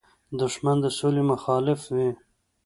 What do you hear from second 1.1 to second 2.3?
مخالف وي